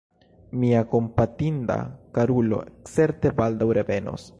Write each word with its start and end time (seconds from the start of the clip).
Mia 0.61 0.79
kompatinda 0.93 1.77
karulo 2.19 2.63
certe 2.97 3.37
baldaŭ 3.43 3.71
revenos. 3.81 4.29